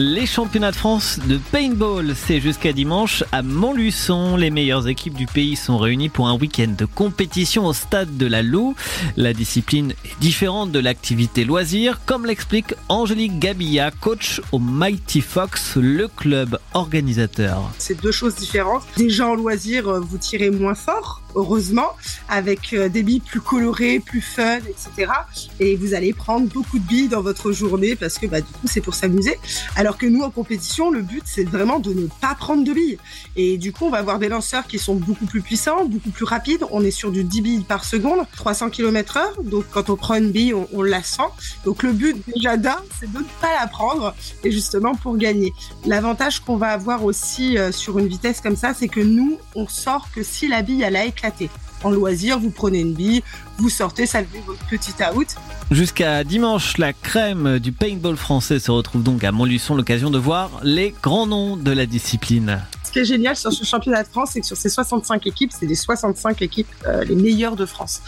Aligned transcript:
Les 0.00 0.26
championnats 0.26 0.70
de 0.70 0.76
France 0.76 1.18
de 1.26 1.40
paintball, 1.50 2.14
c'est 2.14 2.40
jusqu'à 2.40 2.72
dimanche 2.72 3.24
à 3.32 3.42
Montluçon. 3.42 4.36
Les 4.36 4.50
meilleures 4.50 4.86
équipes 4.86 5.14
du 5.14 5.26
pays 5.26 5.56
sont 5.56 5.76
réunies 5.76 6.08
pour 6.08 6.28
un 6.28 6.38
week-end 6.38 6.72
de 6.78 6.84
compétition 6.84 7.66
au 7.66 7.72
stade 7.72 8.16
de 8.16 8.26
la 8.26 8.42
Loue. 8.42 8.76
La 9.16 9.32
discipline 9.32 9.94
est 10.04 10.20
différente 10.20 10.70
de 10.70 10.78
l'activité 10.78 11.44
loisir, 11.44 11.98
comme 12.06 12.26
l'explique 12.26 12.74
Angélique 12.88 13.40
Gabilla, 13.40 13.90
coach 13.90 14.40
au 14.52 14.60
Mighty 14.60 15.20
Fox, 15.20 15.74
le 15.74 16.06
club 16.06 16.60
organisateur. 16.74 17.68
C'est 17.78 18.00
deux 18.00 18.12
choses 18.12 18.36
différentes. 18.36 18.84
Déjà 18.96 19.26
en 19.26 19.34
loisir, 19.34 19.88
euh, 19.88 19.98
vous 19.98 20.18
tirez 20.18 20.50
moins 20.50 20.76
fort, 20.76 21.22
heureusement, 21.34 21.96
avec 22.28 22.72
euh, 22.72 22.88
des 22.88 23.02
billes 23.02 23.18
plus 23.18 23.40
colorées, 23.40 23.98
plus 23.98 24.20
fun, 24.20 24.58
etc. 24.58 25.10
Et 25.58 25.74
vous 25.74 25.94
allez 25.94 26.12
prendre 26.12 26.46
beaucoup 26.46 26.78
de 26.78 26.86
billes 26.86 27.08
dans 27.08 27.20
votre 27.20 27.50
journée 27.50 27.96
parce 27.96 28.16
que 28.16 28.28
bah, 28.28 28.40
du 28.40 28.52
coup 28.52 28.66
c'est 28.66 28.80
pour 28.80 28.94
s'amuser. 28.94 29.36
Que 29.96 30.06
nous 30.06 30.22
en 30.22 30.30
compétition, 30.30 30.90
le 30.90 31.02
but 31.02 31.22
c'est 31.24 31.44
vraiment 31.44 31.78
de 31.78 31.94
ne 31.94 32.06
pas 32.20 32.34
prendre 32.34 32.64
de 32.64 32.72
billes. 32.72 32.98
Et 33.36 33.56
du 33.56 33.72
coup 33.72 33.86
on 33.86 33.90
va 33.90 33.98
avoir 33.98 34.18
des 34.18 34.28
lanceurs 34.28 34.66
qui 34.66 34.78
sont 34.78 34.96
beaucoup 34.96 35.26
plus 35.26 35.40
puissants, 35.40 35.84
beaucoup 35.86 36.10
plus 36.10 36.24
rapides. 36.24 36.64
On 36.70 36.82
est 36.82 36.90
sur 36.90 37.10
du 37.10 37.24
10 37.24 37.40
billes 37.40 37.64
par 37.66 37.84
seconde, 37.84 38.26
300 38.36 38.70
km 38.70 39.16
heure. 39.16 39.42
Donc 39.42 39.64
quand 39.70 39.88
on 39.88 39.96
prend 39.96 40.16
une 40.16 40.30
bille, 40.30 40.54
on, 40.54 40.82
la 40.82 41.02
sent. 41.02 41.22
Donc 41.64 41.82
le 41.82 41.92
but 41.92 42.16
déjà 42.34 42.56
d'un, 42.56 42.76
c'est 42.98 43.10
de 43.10 43.18
ne 43.18 43.24
pas 43.40 43.54
la 43.60 43.66
prendre 43.66 44.14
et 44.44 44.50
justement 44.50 44.94
pour 44.94 45.16
gagner. 45.16 45.52
L'avantage 45.86 46.40
qu'on 46.40 46.56
va 46.56 46.68
avoir 46.68 47.04
aussi 47.04 47.56
euh, 47.56 47.72
sur 47.72 47.98
une 47.98 48.08
vitesse 48.08 48.40
comme 48.40 48.56
ça, 48.56 48.74
c'est 48.74 48.88
que 48.88 49.00
nous, 49.00 49.38
on 49.54 49.68
sort 49.68 50.08
que 50.14 50.22
si 50.22 50.48
la 50.48 50.62
bille 50.62 50.82
elle 50.82 50.96
a 50.96 51.04
éclaté 51.04 51.48
en 51.84 51.90
loisir, 51.90 52.38
vous 52.38 52.50
prenez 52.50 52.80
une 52.80 52.94
bille, 52.94 53.22
vous 53.58 53.68
sortez, 53.68 54.06
salvez 54.06 54.40
votre 54.46 54.64
petit 54.66 54.92
out. 55.14 55.36
Jusqu'à 55.70 56.24
dimanche, 56.24 56.78
la 56.78 56.94
crème 56.94 57.58
du 57.58 57.72
paintball 57.72 58.16
français 58.16 58.58
se 58.58 58.70
retrouve 58.70 59.02
donc 59.02 59.22
à 59.22 59.32
Montluçon, 59.32 59.74
l'occasion 59.74 60.08
de 60.08 60.16
voir 60.16 60.50
les 60.62 60.94
grands 61.02 61.26
noms 61.26 61.58
de 61.58 61.70
la 61.70 61.84
discipline. 61.84 62.62
Ce 62.84 62.90
qui 62.90 63.00
est 63.00 63.04
génial 63.04 63.36
sur 63.36 63.52
ce 63.52 63.64
championnat 63.66 64.02
de 64.02 64.08
France, 64.08 64.30
c'est 64.32 64.40
que 64.40 64.46
sur 64.46 64.56
ces 64.56 64.70
65 64.70 65.26
équipes, 65.26 65.52
c'est 65.52 65.66
les 65.66 65.74
65 65.74 66.40
équipes 66.40 66.68
euh, 66.86 67.04
les 67.04 67.14
meilleures 67.14 67.54
de 67.54 67.66
France. 67.66 68.00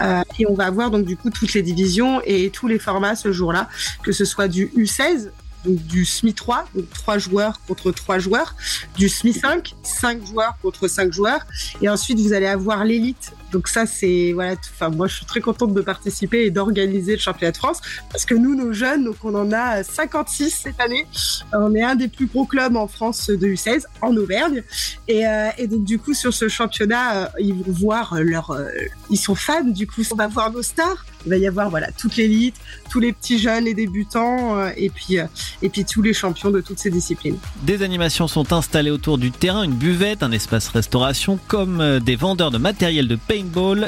Euh, 0.00 0.22
et 0.40 0.46
on 0.48 0.54
va 0.54 0.66
avoir 0.66 0.90
donc 0.90 1.04
du 1.04 1.16
coup 1.16 1.30
toutes 1.30 1.54
les 1.54 1.62
divisions 1.62 2.20
et 2.24 2.50
tous 2.50 2.66
les 2.66 2.80
formats 2.80 3.14
ce 3.14 3.30
jour-là, 3.30 3.68
que 4.02 4.10
ce 4.10 4.24
soit 4.24 4.48
du 4.48 4.72
U16, 4.76 5.30
donc 5.64 5.76
du 5.86 6.04
SMI 6.04 6.34
3, 6.34 6.66
donc 6.74 6.90
3 6.90 7.18
joueurs 7.18 7.60
contre 7.68 7.92
3 7.92 8.18
joueurs, 8.18 8.56
du 8.96 9.08
SMI 9.08 9.34
5, 9.34 9.74
5 9.84 10.26
joueurs 10.26 10.56
contre 10.60 10.88
5 10.88 11.12
joueurs, 11.12 11.46
et 11.80 11.88
ensuite 11.88 12.18
vous 12.18 12.32
allez 12.32 12.46
avoir 12.46 12.84
l'élite. 12.84 13.32
Donc 13.54 13.68
ça 13.68 13.86
c'est 13.86 14.32
voilà, 14.32 14.56
enfin 14.74 14.88
moi 14.88 15.06
je 15.06 15.14
suis 15.14 15.26
très 15.26 15.40
contente 15.40 15.72
de 15.74 15.80
participer 15.80 16.44
et 16.44 16.50
d'organiser 16.50 17.12
le 17.12 17.20
championnat 17.20 17.52
de 17.52 17.56
France 17.56 17.80
parce 18.10 18.24
que 18.24 18.34
nous 18.34 18.56
nos 18.56 18.72
jeunes, 18.72 19.04
donc 19.04 19.16
on 19.22 19.32
en 19.36 19.52
a 19.52 19.84
56 19.84 20.50
cette 20.50 20.80
année. 20.80 21.06
On 21.52 21.72
est 21.72 21.82
un 21.82 21.94
des 21.94 22.08
plus 22.08 22.26
gros 22.26 22.46
clubs 22.46 22.74
en 22.74 22.88
France 22.88 23.28
de 23.28 23.46
U16 23.46 23.84
en 24.02 24.16
Auvergne 24.16 24.64
et, 25.06 25.24
euh, 25.24 25.50
et 25.56 25.68
donc 25.68 25.84
du 25.84 26.00
coup 26.00 26.14
sur 26.14 26.34
ce 26.34 26.48
championnat 26.48 27.26
euh, 27.26 27.28
ils 27.38 27.54
vont 27.54 27.72
voir 27.72 28.16
leur, 28.20 28.50
euh, 28.50 28.66
ils 29.08 29.18
sont 29.18 29.36
fans 29.36 29.62
du 29.62 29.86
coup 29.86 30.02
on 30.10 30.16
va 30.16 30.26
voir 30.26 30.50
nos 30.50 30.62
stars. 30.62 31.06
Il 31.26 31.30
va 31.30 31.38
y 31.38 31.46
avoir 31.46 31.70
voilà 31.70 31.90
toute 31.92 32.16
l'élite, 32.16 32.56
tous 32.90 33.00
les 33.00 33.12
petits 33.12 33.38
jeunes, 33.38 33.64
les 33.64 33.72
débutants 33.72 34.68
et 34.76 34.90
puis 34.90 35.16
et 35.62 35.68
puis 35.70 35.86
tous 35.86 36.02
les 36.02 36.12
champions 36.12 36.50
de 36.50 36.60
toutes 36.60 36.78
ces 36.78 36.90
disciplines. 36.90 37.38
Des 37.62 37.82
animations 37.82 38.28
sont 38.28 38.52
installées 38.52 38.90
autour 38.90 39.16
du 39.16 39.30
terrain, 39.30 39.62
une 39.62 39.72
buvette, 39.72 40.22
un 40.22 40.32
espace 40.32 40.68
restauration, 40.68 41.38
comme 41.48 42.00
des 42.00 42.16
vendeurs 42.16 42.50
de 42.50 42.58
matériel 42.58 43.08
de 43.08 43.16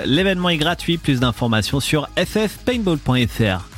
L'événement 0.04 0.48
est 0.48 0.56
gratuit. 0.56 0.98
Plus 0.98 1.20
d'informations 1.20 1.80
sur 1.80 2.08
ffpaintball.fr. 2.16 3.75